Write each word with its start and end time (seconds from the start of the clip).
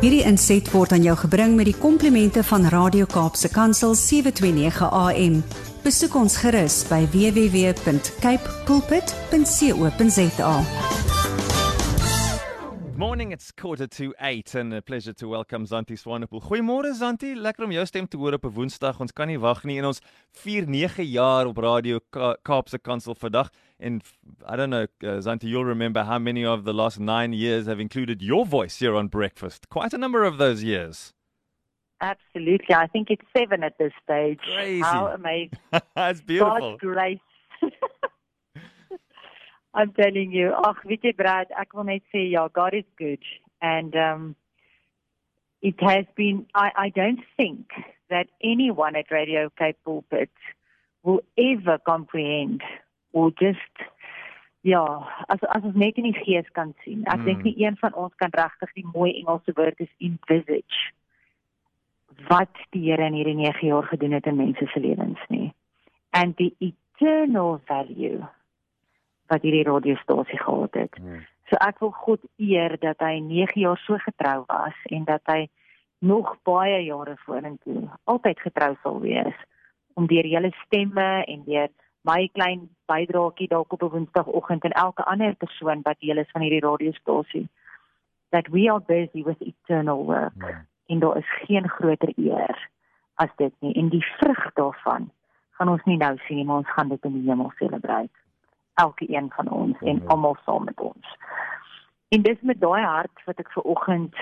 Hierdie 0.00 0.22
inset 0.24 0.64
word 0.72 0.94
aan 0.96 1.02
jou 1.04 1.12
gebring 1.26 1.58
met 1.58 1.66
die 1.68 1.76
komplimente 1.76 2.40
van 2.48 2.62
Radio 2.72 3.04
Kaapse 3.04 3.50
Kansel 3.52 3.92
729 3.92 4.86
AM. 4.96 5.34
Besoek 5.84 6.14
ons 6.16 6.38
gerus 6.40 6.78
by 6.88 7.02
www.cape 7.12 8.54
pulpit.co.za. 8.64 10.54
Morning, 12.96 13.32
it's 13.32 13.52
quarter 13.52 13.88
to 13.88 14.14
8 14.16 14.54
and 14.54 14.72
a 14.72 14.80
pleasure 14.80 15.12
to 15.12 15.28
welcome 15.28 15.66
Zanti 15.68 15.96
Swanepoel. 16.00 16.40
Goeiemôre 16.48 16.94
Zanti, 16.96 17.34
lekker 17.36 17.68
om 17.68 17.76
jou 17.76 17.84
stem 17.84 18.08
te 18.08 18.16
hoor 18.16 18.40
op 18.40 18.44
'n 18.48 18.56
Woensdag. 18.56 19.00
Ons 19.00 19.12
kan 19.12 19.28
nie 19.28 19.38
wag 19.38 19.64
nie 19.64 19.78
en 19.78 19.84
ons 19.84 20.00
vier 20.32 20.64
9 20.66 21.04
jaar 21.04 21.46
op 21.46 21.58
Radio 21.58 22.00
Ka 22.10 22.36
Kaapse 22.42 22.78
Kansel 22.78 23.14
vandag 23.14 23.52
and 23.80 24.02
I 24.46 24.56
don't 24.56 24.70
know 24.70 24.84
uh, 25.02 25.20
Zanti 25.24 25.44
you'll 25.44 25.64
remember 25.64 26.04
how 26.04 26.18
many 26.18 26.44
of 26.44 26.64
the 26.64 26.72
last 26.72 27.00
9 27.00 27.32
years 27.32 27.66
have 27.66 27.80
included 27.80 28.22
your 28.22 28.44
voice 28.46 28.78
here 28.78 28.94
on 28.94 29.08
breakfast. 29.08 29.68
Quite 29.68 29.92
a 29.92 29.98
number 29.98 30.24
of 30.24 30.38
those 30.38 30.62
years. 30.62 31.12
Absolutely. 32.00 32.74
I 32.74 32.86
think 32.86 33.10
it's 33.10 33.24
7 33.36 33.62
at 33.62 33.76
this 33.78 33.92
stage. 34.02 34.40
Crazy. 34.54 34.80
How 34.80 35.06
amazing. 35.14 35.58
That's 35.94 36.20
beautiful. 36.20 36.78
God's 36.78 36.80
grace. 36.80 37.18
I'm 39.74 39.92
telling 39.92 40.32
you. 40.32 40.52
Ag, 40.52 40.82
weet 40.84 41.04
jy 41.06 41.12
Brad, 41.14 41.52
ek 41.54 41.74
wil 41.74 41.86
net 41.86 42.02
sê 42.10 42.24
ja, 42.32 42.48
God 42.48 42.74
is 42.74 42.88
good 42.98 43.22
and 43.62 43.94
um 43.94 44.36
it 45.62 45.80
has 45.80 46.06
been 46.16 46.46
I 46.54 46.70
I 46.86 46.88
don't 46.88 47.20
think 47.36 47.68
that 48.08 48.28
anyone 48.42 48.96
at 48.96 49.10
Radio 49.10 49.50
Cape 49.56 49.78
Pulpit 49.84 50.30
will 51.02 51.20
ever 51.38 51.78
comprehend 51.78 52.62
or 53.12 53.32
just 53.40 53.84
ja, 54.62 54.84
as 55.28 55.40
as 55.48 55.62
ons 55.64 55.74
net 55.74 55.96
in 55.96 56.04
die 56.10 56.18
gees 56.24 56.48
kan 56.52 56.74
sien. 56.84 57.04
Ek 57.06 57.20
Mm. 57.20 57.24
dink 57.24 57.42
nie 57.42 57.54
een 57.64 57.76
van 57.76 57.94
ons 57.94 58.14
kan 58.14 58.30
regtig 58.30 58.72
die 58.74 58.86
mooi 58.92 59.12
Engelse 59.20 59.52
woord 59.56 59.80
is 59.80 59.94
envisage 59.98 60.92
wat 62.28 62.52
die 62.70 62.90
Here 62.90 63.06
in 63.06 63.14
hierdie 63.14 63.34
9 63.34 63.66
jaar 63.66 63.86
gedoen 63.88 64.12
het 64.12 64.26
in 64.26 64.36
mense 64.36 64.66
se 64.66 64.80
lewens 64.80 65.20
nie. 65.28 65.54
And 66.12 66.36
the 66.36 66.52
eternal 66.58 67.60
value 67.64 68.26
wat 69.26 69.42
hierdie 69.42 69.64
radiostasie 69.64 70.38
gehad 70.38 70.74
het. 70.74 70.98
Mm. 70.98 71.24
So 71.48 71.56
ek 71.56 71.78
wil 71.80 71.90
God 71.90 72.20
eer 72.36 72.76
dat 72.78 72.98
hy 72.98 73.18
9 73.20 73.60
jaar 73.60 73.78
so 73.86 73.96
getrou 73.96 74.44
was 74.46 74.76
en 74.90 75.04
dat 75.04 75.22
hy 75.26 75.48
nog 76.00 76.36
baie 76.42 76.84
jare 76.84 77.16
vorentoe 77.24 77.88
altyd 78.04 78.40
getrou 78.40 78.76
sal 78.82 79.00
wees 79.00 79.36
om 79.94 80.06
deur 80.06 80.26
julle 80.26 80.52
stemme 80.64 81.24
en 81.24 81.42
deur 81.44 81.68
my 82.00 82.28
klein 82.32 82.68
bydraetjie 82.86 83.48
dalk 83.48 83.72
op 83.72 83.82
'n 83.82 83.92
Woensdagoggend 83.94 84.64
en 84.64 84.70
elke 84.70 85.04
ander 85.04 85.34
persoon 85.34 85.82
wat 85.82 86.00
deel 86.00 86.18
is 86.18 86.30
van 86.30 86.40
hierdie 86.40 86.68
radiostasie. 86.68 87.48
That 88.28 88.48
we 88.48 88.70
are 88.70 88.80
busy 88.80 89.22
with 89.22 89.40
eternal 89.40 90.04
work. 90.04 90.34
Mm. 90.36 90.68
en 90.90 90.98
daar 90.98 91.16
is 91.16 91.38
geen 91.46 91.68
groter 91.68 92.12
eer 92.16 92.68
as 93.14 93.28
dit 93.36 93.52
nie. 93.58 93.74
En 93.74 93.88
die 93.88 94.04
vrug 94.04 94.52
daarvan 94.52 95.10
gaan 95.50 95.68
ons 95.68 95.84
nie 95.84 95.96
nou 95.96 96.16
sien 96.18 96.36
nie 96.36 96.44
maar 96.44 96.56
ons 96.56 96.72
gaan 96.72 96.88
dit 96.88 97.04
in 97.04 97.12
die 97.12 97.28
hemel 97.28 97.52
selebreit 97.58 98.10
elke 98.74 99.04
een 99.08 99.30
van 99.36 99.50
ons 99.50 99.80
en 99.80 99.96
Amen. 99.96 100.08
almal 100.08 100.36
saam 100.44 100.64
met 100.64 100.80
ons. 100.80 101.16
En 102.08 102.22
dis 102.22 102.40
met 102.40 102.60
daai 102.60 102.82
hart 102.84 103.24
wat 103.24 103.38
ek 103.38 103.52
ver 103.52 103.62
oggend 103.62 104.16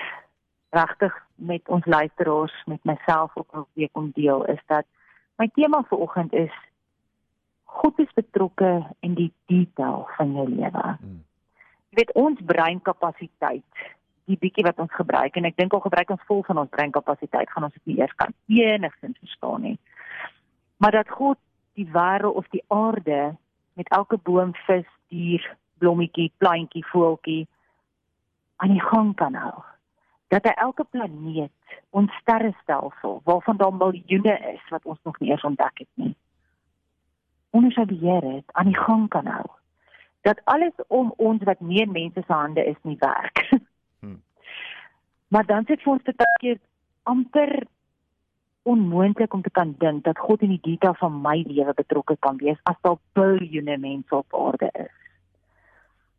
regtig 0.69 1.15
met 1.35 1.69
ons 1.69 1.85
luisteraars 1.85 2.63
met 2.65 2.83
myself 2.83 3.37
ook 3.37 3.51
wil 3.51 3.67
weer 3.73 3.89
kom 3.91 4.11
deel 4.13 4.45
is 4.45 4.61
dat 4.65 4.85
my 5.41 5.49
tema 5.53 5.83
vir 5.89 5.97
oggend 5.97 6.33
is 6.33 6.53
God 7.77 7.99
is 7.99 8.11
betrokke 8.17 8.71
in 9.05 9.15
die 9.17 9.31
detail 9.51 10.07
van 10.17 10.33
jou 10.35 10.47
lewe. 10.49 10.85
Mm. 10.99 11.21
Jy 11.89 11.99
weet 12.01 12.13
ons 12.19 12.41
breinkapasiteit, 12.45 13.85
die 14.29 14.37
bietjie 14.37 14.65
wat 14.67 14.79
ons 14.81 14.93
gebruik 14.93 15.37
en 15.39 15.47
ek 15.49 15.57
dink 15.57 15.73
al 15.73 15.83
gebruik 15.85 16.11
ons 16.13 16.25
vol 16.29 16.43
van 16.45 16.61
ons 16.61 16.73
breinkapasiteit, 16.73 17.49
gaan 17.49 17.65
ons 17.65 17.77
dit 17.79 17.91
nie 17.91 18.01
eers 18.01 18.13
kan 18.19 18.33
enigstens 18.53 19.17
verstaan 19.21 19.65
nie. 19.65 19.77
Maar 20.77 20.99
dat 21.01 21.09
God 21.09 21.39
die 21.79 21.87
wêreld 21.93 22.37
of 22.37 22.47
die 22.53 22.63
aarde 22.67 23.35
met 23.79 23.89
elke 23.95 24.17
boom, 24.17 24.53
vis, 24.67 24.87
dier, 25.09 25.45
blommetjie, 25.79 26.31
plantjie, 26.37 26.85
voeltjie 26.91 27.47
aan 28.59 28.75
die 28.75 28.83
gang 28.83 29.13
kan 29.15 29.35
hou. 29.39 29.63
Dat 30.29 30.45
hy 30.45 30.53
elke 30.61 30.85
planeet, 30.91 31.55
ons 31.95 32.13
sterrestelsel, 32.21 33.21
waarvan 33.25 33.57
daar 33.57 33.73
miljoene 33.73 34.35
is 34.53 34.65
wat 34.69 34.85
ons 34.85 34.99
nog 35.07 35.17
nie 35.19 35.31
eers 35.31 35.45
ontdek 35.47 35.85
het 35.85 35.89
nie, 36.01 36.11
onder 37.49 37.71
sy 37.71 37.85
beheer 37.85 38.25
het, 38.35 38.45
aan 38.51 38.69
die 38.71 38.77
gang 38.77 39.07
kan 39.09 39.25
hou. 39.25 39.45
Dat 40.27 40.41
alles 40.43 40.75
om 40.87 41.13
ons 41.17 41.43
wat 41.43 41.59
nie 41.59 41.81
in 41.81 41.91
mense 41.91 42.23
se 42.25 42.33
hande 42.33 42.65
is 42.65 42.77
nie 42.81 42.97
werk. 42.99 43.45
Hmm. 43.99 44.21
Maar 45.29 45.45
dan 45.45 45.65
sit 45.65 45.81
vir 45.81 45.91
ons 45.93 46.03
baie 46.03 46.37
keer 46.41 46.57
amper 47.03 47.51
onmoontlik 48.69 49.33
om 49.33 49.41
te 49.41 49.49
kan 49.49 49.75
dink 49.77 50.03
dat 50.03 50.17
God 50.17 50.41
in 50.41 50.55
die 50.55 50.61
detail 50.61 50.95
van 50.97 51.21
my 51.21 51.43
lewe 51.47 51.73
betrokke 51.73 52.17
kan 52.19 52.37
wees 52.37 52.57
as 52.63 52.77
daar 52.81 52.97
biljoene 53.13 53.77
mense 53.77 54.15
op 54.15 54.35
aarde 54.35 54.69
is. 54.73 54.95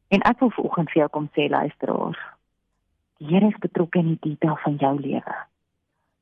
En 0.09 0.23
ek 0.27 0.39
wil 0.43 0.51
vanoggend 0.51 0.91
vir 0.91 1.03
jou 1.03 1.09
kom 1.15 1.29
sê 1.37 1.47
luisteraars, 1.51 2.23
die 3.21 3.29
Here 3.31 3.51
is 3.53 3.59
betrokke 3.63 3.99
in 3.99 4.15
die 4.15 4.23
detail 4.31 4.57
van 4.63 4.79
jou 4.81 4.95
lewe. 5.01 5.37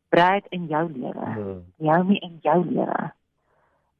Brad 0.08 0.46
in 0.50 0.66
jou 0.66 0.88
lewe, 0.92 1.28
Mm. 1.36 1.62
Naomi 1.76 2.16
in 2.16 2.38
jou 2.42 2.64
lewe, 2.64 3.12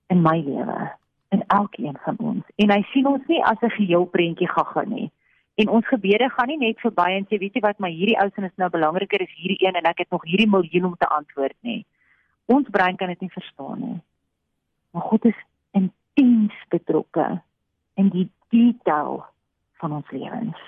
in 0.09 0.23
my 0.23 0.39
lewe, 0.41 0.91
in 1.29 1.45
elkeen 1.47 1.97
van 2.05 2.17
ons. 2.19 2.45
En 2.57 2.73
hy 2.73 2.83
sien 2.93 3.07
ons 3.07 3.25
nie 3.27 3.43
as 3.45 3.61
'n 3.63 3.77
geheel 3.77 4.05
prentjie 4.05 4.49
gaga 4.49 4.85
nie. 4.85 5.11
En 5.55 5.69
ons 5.69 5.87
gebede 5.87 6.29
gaan 6.31 6.47
nie 6.47 6.59
net 6.59 6.81
verby 6.81 7.09
en 7.17 7.27
sê 7.27 7.39
weet 7.39 7.55
jy 7.55 7.61
wat, 7.61 7.79
maar 7.79 7.91
hierdie 7.91 8.19
ou 8.23 8.29
se 8.31 8.45
is 8.47 8.61
nou 8.63 8.71
belangriker 8.71 9.23
as 9.23 9.35
hierdie 9.37 9.67
een 9.67 9.75
en 9.75 9.89
ek 9.91 9.99
het 9.99 10.11
nog 10.11 10.25
hierdie 10.25 10.51
miljoen 10.51 10.85
om 10.85 10.97
te 10.97 11.09
antwoord 11.09 11.57
nie. 11.61 11.87
Ons 12.47 12.71
brein 12.71 12.97
kan 12.97 13.09
dit 13.09 13.21
nie 13.21 13.31
verstaan 13.31 13.81
nie. 13.81 14.01
Maar 14.91 15.03
God 15.03 15.25
is 15.25 15.41
intens 15.73 16.55
betrokke 16.69 17.43
in 17.95 18.09
die 18.15 18.31
detail 18.55 19.25
van 19.83 19.93
ons 19.93 20.11
lewens. 20.11 20.61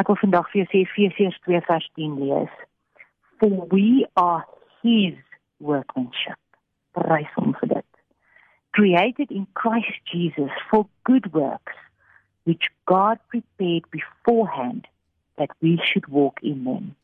Ek 0.00 0.06
wil 0.06 0.20
vandag 0.22 0.48
vir 0.52 0.62
jou 0.62 0.68
sê 0.70 0.84
Efesiërs 0.86 1.40
2 1.48 1.60
vers 1.66 1.90
10 1.98 2.14
lees. 2.22 2.54
For 3.40 3.66
we 3.74 4.06
are 4.14 4.46
his 4.82 5.18
workmanship. 5.58 6.38
Prys 6.94 7.34
hom 7.34 7.56
vir. 7.58 7.71
Created 8.72 9.30
in 9.30 9.46
Christ 9.54 10.00
Jesus 10.10 10.50
for 10.70 10.86
good 11.04 11.32
works 11.32 11.74
which 12.44 12.70
God 12.86 13.18
prepared 13.28 13.84
beforehand 13.90 14.86
that 15.38 15.50
we 15.60 15.80
should 15.84 16.08
walk 16.08 16.40
in 16.42 16.64
them. 16.64 16.96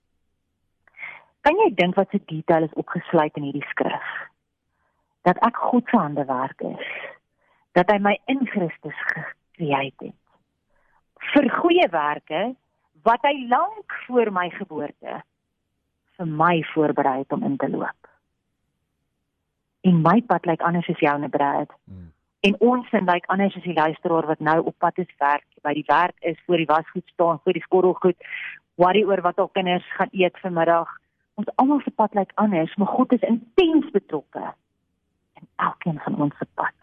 Kan 1.47 1.61
jy 1.62 1.71
dink 1.77 1.97
wat 1.97 2.11
se 2.11 2.21
detail 2.28 2.67
is 2.67 2.75
opgesluit 2.81 3.37
in 3.39 3.47
hierdie 3.49 3.69
skrif? 3.71 4.09
Dat 5.28 5.39
ek 5.47 5.61
God 5.71 5.87
se 5.89 6.01
handewerk 6.01 6.65
is. 6.67 6.89
Dat 7.78 7.93
hy 7.93 7.99
my 8.03 8.17
in 8.33 8.43
Christus 8.49 8.97
gecreate 9.12 10.11
het. 10.11 10.17
Vir 11.33 11.49
goeie 11.61 11.87
werke 11.93 12.43
wat 13.07 13.25
hy 13.27 13.34
lank 13.51 13.95
voor 14.07 14.33
my 14.34 14.49
geboorte 14.57 15.21
vir 16.19 16.31
my 16.43 16.57
voorberei 16.73 17.21
het 17.23 17.33
om 17.33 17.45
in 17.47 17.57
te 17.57 17.69
loop. 17.71 18.11
En 19.88 20.03
my 20.04 20.21
pad 20.28 20.47
lyk 20.47 20.62
anders 20.69 20.88
as 20.93 21.00
joune 21.00 21.28
Brad. 21.32 21.72
Mm. 21.88 22.09
En 22.47 22.54
ons 22.62 22.88
sin 22.93 23.06
lyk 23.09 23.26
anders 23.32 23.56
as 23.56 23.65
die 23.66 23.75
luisteraar 23.75 24.28
wat 24.28 24.43
nou 24.44 24.59
op 24.71 24.76
pad 24.78 24.99
is 25.03 25.10
werk, 25.19 25.47
by 25.66 25.72
die 25.75 25.87
werk 25.88 26.15
is, 26.31 26.38
voor 26.47 26.60
die 26.60 26.69
wasgoed 26.69 27.06
staan, 27.15 27.41
voor 27.43 27.56
die 27.56 27.65
skottelgoed, 27.65 28.28
worry 28.78 29.03
oor 29.09 29.22
wat 29.25 29.41
al 29.43 29.50
kinders 29.56 29.87
gaan 29.97 30.12
eet 30.12 30.38
vanmiddag. 30.44 30.93
Ons 31.41 31.50
almal 31.56 31.81
se 31.82 31.91
pad 31.91 32.15
lyk 32.15 32.34
anders, 32.43 32.75
maar 32.77 32.93
God 32.94 33.15
is 33.16 33.27
intens 33.27 33.91
betrokke 33.94 34.44
in 35.41 35.48
elkeen 35.56 35.98
van 36.04 36.21
ons 36.28 36.37
se 36.38 36.47
pad. 36.54 36.75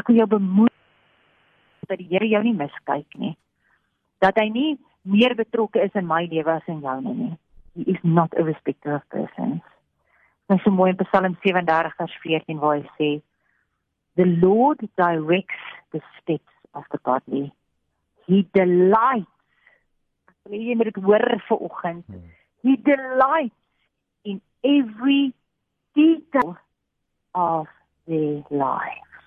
Ek 0.00 0.08
wil 0.08 0.22
jou 0.22 0.28
bemoedig 0.38 1.88
dat 1.88 2.00
die 2.00 2.08
Here 2.08 2.28
jou 2.28 2.42
nie 2.44 2.56
miskyk 2.56 3.18
nie. 3.20 3.34
Dat 4.24 4.36
hy 4.40 4.48
nie 4.52 4.70
meer 5.08 5.34
betrokke 5.36 5.82
is 5.84 5.94
in 5.96 6.08
my 6.08 6.24
lewe 6.30 6.52
as 6.58 6.68
in 6.68 6.80
joune 6.84 7.14
nie. 7.16 7.34
He 7.76 7.90
is 7.92 8.00
not 8.02 8.32
a 8.38 8.44
respecter 8.44 8.94
of 8.94 9.04
persons. 9.12 9.64
Dit 10.48 10.56
is 10.56 10.62
so 10.64 10.70
mooi 10.70 10.90
in 10.90 10.96
Psalm 10.96 11.36
37 11.42 11.92
vers 11.96 12.14
14 12.22 12.58
waar 12.58 12.78
hy 12.78 12.84
sê 12.96 13.08
The 14.16 14.24
Lord 14.24 14.80
directs 14.96 15.64
the 15.92 16.00
steps 16.16 16.54
of 16.72 16.84
the 16.90 16.98
godly. 17.04 17.52
He 18.26 18.46
delights. 18.56 19.28
Ek 20.28 20.48
wil 20.48 20.56
hê 20.56 20.70
jy 20.70 20.76
moet 20.80 20.88
dit 20.88 21.00
hoor 21.04 21.24
vir 21.50 21.60
oggend. 21.68 22.06
Hmm. 22.08 22.30
He 22.64 22.76
delights 22.88 23.60
in 24.24 24.40
every 24.64 25.34
detail 25.94 26.56
of 27.34 27.68
their 28.08 28.40
life. 28.48 29.20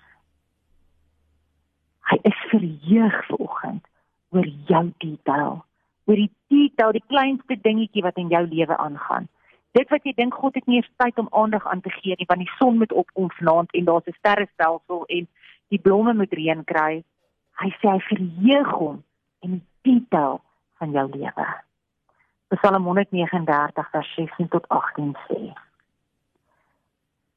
Hy 2.10 2.18
is 2.28 2.42
verheug 2.50 3.20
ver 3.28 3.38
oggend 3.46 3.86
oor 4.32 4.48
jou 4.66 4.82
detail, 5.04 5.62
oor 6.08 6.18
die 6.18 6.30
detail, 6.50 6.92
die 6.96 7.06
kleinste 7.06 7.56
dingetjie 7.62 8.02
wat 8.02 8.18
in 8.18 8.32
jou 8.32 8.42
lewe 8.48 8.76
aangaan. 8.76 9.30
Dit 9.72 9.88
wat 9.88 10.04
jy 10.04 10.12
dink 10.16 10.34
God 10.36 10.54
het 10.54 10.66
nie 10.68 10.80
eens 10.80 10.90
tyd 11.00 11.18
om 11.18 11.30
aandag 11.30 11.66
aan 11.66 11.80
te 11.80 11.90
gee 11.90 12.14
nie, 12.18 12.28
want 12.28 12.44
die 12.44 12.54
son 12.58 12.78
moet 12.78 12.92
opkom 12.92 13.30
vanaand 13.38 13.72
en 13.72 13.84
daar's 13.88 14.06
'n 14.06 14.18
sterrestelsel 14.18 15.04
en 15.06 15.28
die 15.68 15.80
blomme 15.80 16.14
moet 16.14 16.32
reën 16.32 16.64
kry. 16.64 17.04
Hy 17.62 17.70
sê 17.80 17.88
hy 17.88 18.00
verheug 18.00 18.70
hom 18.70 19.04
in 19.40 19.50
die 19.50 19.66
detail 19.82 20.40
van 20.78 20.90
jou 20.90 21.08
lewe. 21.10 21.46
Psalm 22.48 22.84
139 22.84 23.90
vers 23.90 24.14
16 24.14 24.48
tot 24.48 24.68
18 24.68 25.16
sê: 25.28 25.54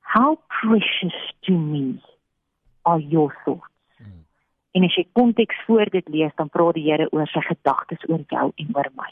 How 0.01 0.37
precious 0.47 1.33
to 1.41 1.53
me 1.53 2.01
are 2.85 2.99
your 2.99 3.35
thoughts. 3.43 3.71
Hmm. 3.97 4.25
En 4.71 4.83
as 4.83 4.95
jy 4.95 5.07
konteks 5.11 5.55
voor 5.65 5.89
dit 5.89 6.07
lees, 6.07 6.35
dan 6.35 6.49
praat 6.49 6.73
die 6.73 6.91
Here 6.91 7.07
oor 7.11 7.27
sy 7.27 7.41
gedagtes 7.41 8.03
oor 8.09 8.23
jou 8.27 8.51
en 8.55 8.75
oor 8.75 8.91
my. 8.95 9.11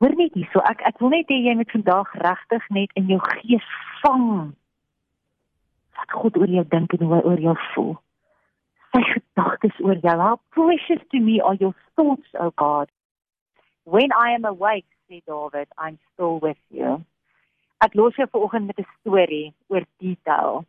Hoor 0.00 0.14
net 0.16 0.32
hierso, 0.32 0.62
ek 0.64 0.80
ek 0.88 1.00
wil 1.02 1.10
net 1.12 1.28
hê 1.28 1.36
jy 1.44 1.52
moet 1.58 1.72
vandag 1.74 2.12
regtig 2.22 2.68
net 2.72 2.92
in 2.96 3.10
jou 3.12 3.18
gees 3.20 3.66
vang 4.00 4.30
wat 5.98 6.14
God 6.16 6.38
oor 6.40 6.48
jou 6.48 6.62
dink 6.72 6.94
en 6.96 7.02
hoe 7.04 7.18
hy 7.18 7.18
oor 7.28 7.42
jou 7.44 7.54
voel. 7.64 7.90
Sy 8.94 9.02
gedagtes 9.10 9.82
oor 9.84 10.00
jou. 10.00 10.14
How 10.22 10.38
precious 10.56 11.02
to 11.12 11.20
me 11.20 11.34
are 11.44 11.58
your 11.60 11.74
thoughts, 12.00 12.32
oh 12.40 12.48
God. 12.56 12.88
When 13.84 14.16
I 14.16 14.32
am 14.38 14.48
awake, 14.48 14.88
sê 15.04 15.20
David, 15.28 15.68
I'm 15.76 16.00
still 16.14 16.40
with 16.40 16.62
you. 16.72 16.96
Ek 17.84 17.92
los 17.92 18.16
jou 18.16 18.28
vanoggend 18.32 18.72
met 18.72 18.80
'n 18.80 18.88
storie 19.02 19.52
oor 19.68 19.84
detail. 20.00 20.64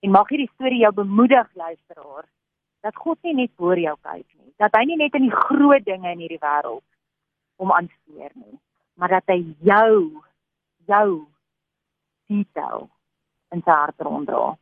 En 0.00 0.16
mag 0.16 0.32
hierdie 0.32 0.48
storie 0.54 0.80
jou 0.88 0.94
bemoedig 1.04 1.52
luisteraar 1.52 2.24
dat 2.80 2.96
God 2.96 3.20
nie 3.28 3.36
net 3.44 3.52
oor 3.60 3.76
jou 3.76 3.96
kyk 4.00 4.28
nie, 4.40 4.52
dat 4.56 4.72
hy 4.72 4.84
nie 4.88 4.96
net 4.96 5.14
in 5.14 5.28
die 5.28 5.38
groot 5.44 5.84
dinge 5.84 6.08
in 6.08 6.24
hierdie 6.24 6.40
wêreld 6.40 6.84
om 7.56 7.72
aansteur 7.72 8.32
nie, 8.34 8.58
maar 8.94 9.08
dat 9.08 9.26
hy 9.26 9.40
jou 9.60 10.22
jou 10.86 11.08
detail 12.28 12.88
in 13.54 13.62
sy 13.64 13.70
hart 13.70 14.00
ronddra. 14.04 14.54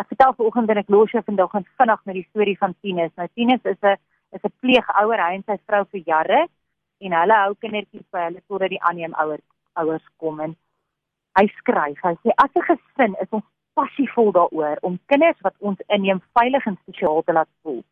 Ek 0.00 0.08
vertel 0.08 0.32
vanoggend 0.38 0.70
en 0.72 0.80
ek 0.80 0.92
los 0.92 1.12
jou 1.12 1.22
vandag 1.26 1.50
gaan 1.52 1.66
vinnig 1.76 2.00
met 2.08 2.16
die 2.16 2.26
storie 2.30 2.56
van 2.58 2.74
Tinus. 2.80 3.12
Nou 3.16 3.28
Tinus 3.34 3.64
is 3.64 3.80
'n 3.82 3.96
is 4.32 4.44
'n 4.44 4.52
pleegouer, 4.60 5.20
hy 5.20 5.34
en 5.34 5.44
sy 5.44 5.56
vrou 5.66 5.84
vir 5.92 6.02
jare 6.06 6.48
en 7.00 7.12
hulle 7.12 7.36
hou 7.44 7.54
kindertjies 7.54 8.06
by 8.12 8.24
hulle 8.28 8.42
totdat 8.48 8.70
die 8.70 8.82
aanneem 8.82 9.14
ouers 9.14 9.46
ouers 9.80 10.06
kom 10.16 10.40
en 10.40 10.56
hy 11.38 11.46
skryf. 11.58 11.98
Hy 12.02 12.14
sê 12.22 12.30
as 12.36 12.50
'n 12.56 12.68
gesin 12.68 13.16
is 13.22 13.30
ons 13.30 13.44
passievol 13.74 14.32
daaroor 14.32 14.78
om 14.82 14.98
kinders 15.06 15.40
wat 15.40 15.54
ons 15.58 15.80
inneem 15.88 16.20
veilig 16.38 16.66
en 16.66 16.78
spesiaal 16.82 17.22
te 17.22 17.32
laat 17.32 17.48
voel. 17.62 17.82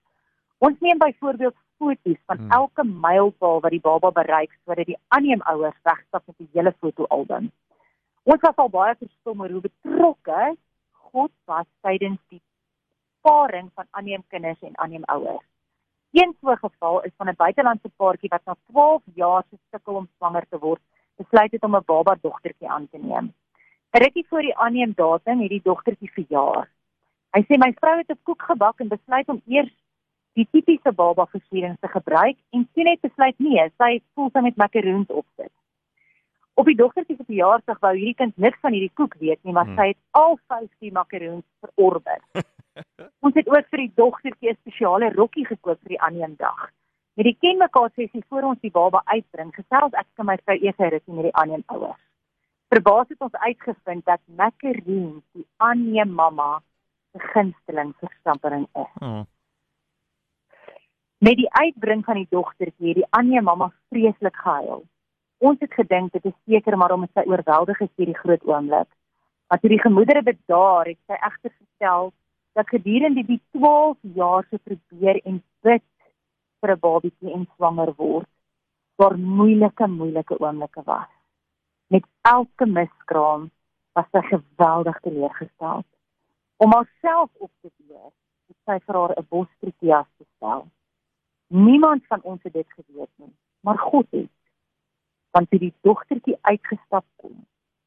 Ons 0.59 0.79
neem 0.81 0.99
byvoorbeeld 0.99 1.55
foto's 1.79 2.21
van 2.27 2.39
hmm. 2.39 2.51
elke 2.51 2.85
mylpaal 2.85 3.61
wat 3.61 3.75
die 3.75 3.81
baba 3.81 4.11
bereik 4.11 4.53
sodat 4.65 4.87
die 4.87 4.99
aanneem 5.09 5.43
ouers 5.53 5.79
wegstap 5.83 6.23
met 6.27 6.37
die 6.39 6.51
hele 6.53 6.75
fotoalbum. 6.81 7.51
Ons 8.29 8.45
was 8.45 8.57
al 8.57 8.69
baie 8.69 8.95
verstom 8.99 9.41
oor 9.41 9.55
hoe 9.57 9.67
betrokke 9.69 10.57
God 11.11 11.33
was 11.45 11.67
tydens 11.87 12.21
die 12.29 12.43
paring 13.25 13.71
van 13.75 13.87
aanneem 13.91 14.25
kinders 14.29 14.61
en 14.63 14.77
aanneem 14.79 15.07
ouers. 15.15 15.47
Een 16.13 16.35
so 16.41 16.55
geval 16.61 17.03
is 17.03 17.13
van 17.17 17.29
'n 17.29 17.37
buitelandse 17.37 17.91
paartjie 17.97 18.29
wat 18.29 18.45
na 18.45 18.57
12 18.71 19.03
jaar 19.15 19.45
se 19.51 19.57
sukkel 19.71 19.95
om 19.95 20.09
swanger 20.17 20.45
te 20.49 20.59
word, 20.59 20.81
besluit 21.17 21.53
het 21.53 21.63
om 21.63 21.77
'n 21.77 21.85
baba 21.87 22.17
dogtertjie 22.21 22.69
aan 22.69 22.89
te 22.91 22.99
neem. 22.99 23.33
'n 23.93 24.03
Rukkie 24.03 24.27
voor 24.29 24.41
die 24.41 24.57
aanneem 24.57 24.93
datum 24.97 25.41
het 25.41 25.49
die 25.49 25.63
dogtertjie 25.63 26.11
verjaar. 26.13 26.69
Hy 27.37 27.41
sê 27.43 27.59
my 27.59 27.73
vrou 27.81 27.97
het 27.97 28.11
'n 28.11 28.21
koek 28.23 28.43
gebak 28.43 28.81
en 28.81 28.89
besluit 28.89 29.29
om 29.29 29.43
eers 29.47 29.73
die 30.39 30.47
tipiese 30.55 30.93
baba 30.95 31.27
versierings 31.33 31.81
te 31.83 31.91
gebruik 31.91 32.37
en 32.55 32.67
sien 32.75 32.87
net 32.87 33.01
besluit 33.03 33.39
nee, 33.43 33.65
sy 33.81 33.99
voel 34.15 34.31
sy 34.33 34.45
met 34.47 34.61
makaroons 34.61 35.11
opsit. 35.11 35.53
Op 36.59 36.67
die 36.67 36.77
dogtertjie 36.79 37.17
se 37.17 37.27
verjaarsdag 37.27 37.79
wou 37.85 37.93
hierdie 37.95 38.17
kind 38.19 38.35
niks 38.45 38.59
van 38.65 38.75
hierdie 38.75 38.95
koek 38.99 39.15
weet 39.23 39.39
nie, 39.47 39.55
maar 39.55 39.69
hmm. 39.69 39.79
sy 39.79 39.93
het 39.93 40.01
al 40.19 40.39
50 40.51 40.95
makaroons 40.95 41.47
verorber. 41.63 42.19
ons 43.27 43.39
het 43.39 43.47
ook 43.51 43.71
vir 43.75 43.85
die 43.85 43.93
dogtertjie 44.01 44.51
'n 44.51 44.61
spesiale 44.63 45.13
rokkie 45.15 45.47
gekoop 45.47 45.79
vir 45.83 45.95
die 45.95 46.03
aanneemdag. 46.09 46.69
Met 47.19 47.27
die 47.27 47.39
kenmekaar 47.43 47.91
sessie 47.95 48.25
voor 48.29 48.51
ons 48.51 48.61
die 48.63 48.75
baba 48.75 49.03
uitbring, 49.07 49.55
gesels 49.55 49.95
ek 49.95 50.07
en 50.23 50.27
my 50.27 50.37
vrou 50.45 50.59
eers 50.59 50.79
'n 50.79 50.91
rukkie 50.95 51.15
met 51.15 51.31
die 51.31 51.39
aanneem 51.43 51.65
ouers. 51.67 52.03
Verbaas 52.75 53.09
het 53.09 53.21
ons 53.21 53.35
uitgevind 53.35 54.05
dat 54.05 54.21
makaroons 54.27 55.25
die 55.33 55.47
aanneem 55.57 56.11
mamma 56.11 56.61
se 57.13 57.19
gunsteling 57.19 57.95
verstampering 57.99 58.67
is. 58.75 58.93
Oh. 59.01 59.25
Met 61.19 61.35
die 61.35 61.49
uitbring 61.51 62.05
van 62.05 62.15
die 62.15 62.29
dogtertjie 62.31 62.93
het 62.93 62.97
die 63.01 63.09
aanneem 63.11 63.49
mamma 63.51 63.73
vreeslik 63.91 64.37
gehuil. 64.39 64.85
Ons 65.43 65.59
het 65.65 65.73
gedink 65.75 66.13
dit 66.15 66.29
is 66.31 66.37
seker 66.47 66.77
maar 66.79 66.95
om 66.95 67.09
sy 67.11 67.25
oorweldig 67.27 67.81
is 67.83 67.91
hierdie 67.99 68.19
groot 68.19 68.45
oomblik. 68.47 68.87
Maar 69.49 69.59
toe 69.59 69.71
die 69.73 69.81
gemoedere 69.83 70.23
bedaar, 70.23 70.87
het 70.87 70.99
sy 71.11 71.19
egter 71.19 71.55
vertel 71.57 72.13
dat 72.55 72.71
gedurende 72.71 73.27
die 73.27 73.41
12 73.57 73.99
jaar 74.21 74.47
se 74.47 74.63
probeer 74.63 75.19
en 75.25 75.43
bid 75.67 75.85
vir 76.61 76.75
'n 76.77 76.81
babatjie 76.87 77.35
en 77.35 77.49
swanger 77.57 77.93
word, 77.99 78.31
daar 78.99 79.19
moeilike 79.19 79.87
moeilike 79.99 80.39
oomblikke 80.39 80.83
was. 80.87 81.11
Met 81.91 82.07
elke 82.23 82.67
miskraam 82.67 83.51
was 83.93 84.07
sy 84.13 84.23
geweldig 84.31 85.01
teleurgestel. 85.01 85.85
Om 86.57 86.73
haarself 86.73 87.31
op 87.39 87.51
te 87.61 87.71
beheer, 87.77 88.13
het 88.49 88.59
sy 88.67 88.79
vir 88.87 88.95
haar 88.95 89.15
'n 89.19 89.27
bosproteas 89.29 90.11
gestel. 90.19 90.69
Niemand 91.49 92.07
van 92.07 92.23
ons 92.23 92.43
het 92.43 92.53
dit 92.53 92.73
geweet 92.73 93.11
nie, 93.17 93.33
maar 93.61 93.79
God 93.79 94.07
het 94.11 94.33
want 95.37 95.51
toe 95.51 95.59
die 95.61 95.75
dogtertjie 95.87 96.39
uitgestap 96.41 97.05
kom, 97.21 97.35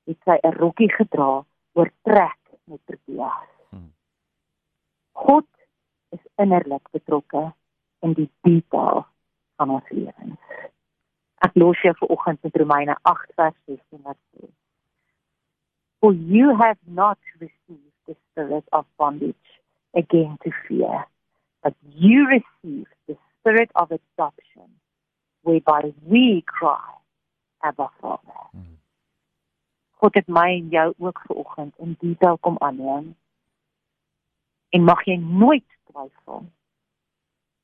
het 0.10 0.18
sy 0.26 0.38
'n 0.44 0.58
rokkie 0.58 0.92
gedra 0.94 1.44
oor 1.74 1.90
trek 2.02 2.40
met 2.64 2.80
Proteas. 2.86 3.50
Hmm. 3.70 3.94
God 5.12 5.48
is 6.10 6.24
innerlik 6.36 6.90
betrokke 6.92 7.54
in 8.00 8.14
die 8.14 8.30
detail 8.42 9.06
van 9.56 9.70
ons 9.70 9.90
lewens. 9.90 10.40
Ek 11.46 11.56
los 11.56 11.82
jou 11.82 11.94
vir 12.00 12.08
oggend 12.16 12.44
met 12.44 12.56
Romeine 12.56 12.98
8 13.02 13.34
vers 13.36 13.58
16 13.66 14.02
wat 14.02 14.18
sê: 14.32 14.48
For 16.00 16.14
you 16.14 16.56
have 16.56 16.80
not 16.86 17.18
received 17.40 17.98
the 18.06 18.16
spirit 18.30 18.66
of 18.70 18.86
bondage 18.96 19.60
again 19.94 20.38
to 20.44 20.52
fear, 20.68 21.08
but 21.62 21.74
you 21.82 22.28
received 22.28 22.96
the 23.06 23.18
spirit 23.42 23.72
of 23.76 23.92
adoption, 23.92 24.70
whereby 25.42 25.94
we 26.06 26.44
cry, 26.46 26.94
Abba 27.64 27.90
Vader. 28.00 28.46
Hmm. 28.52 28.78
God 30.02 30.14
het 30.14 30.28
my 30.28 30.50
en 30.58 30.70
jou 30.70 30.94
ook 30.98 31.22
vanoggend 31.26 31.78
in 31.78 31.96
detail 32.00 32.38
kom 32.38 32.56
aanneem. 32.58 33.16
En 34.70 34.84
mag 34.84 35.04
jy 35.06 35.18
nooit 35.18 35.66
twyfel 35.92 36.46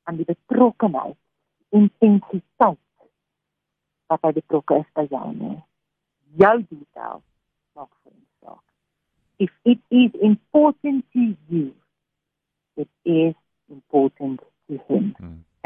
aan 0.02 0.16
die 0.16 0.26
betrokkenheid, 0.26 1.16
intensiteit 1.68 2.78
wat 4.06 4.22
hy 4.22 4.32
betrokke 4.38 4.78
is 4.82 4.92
by 4.94 5.06
jou 5.10 5.32
nie. 5.34 5.56
Jou 6.38 6.54
detail 6.68 7.22
maak 7.74 7.90
vir 8.02 8.12
ons 8.12 8.30
saak. 8.44 8.64
If 9.38 9.50
it 9.62 9.82
is 9.88 10.14
important 10.22 11.04
to 11.12 11.26
you, 11.50 11.74
it 12.74 12.90
is 13.02 13.34
important 13.66 14.42
to 14.68 14.78
him. 14.86 15.14
Hmm. 15.18 15.42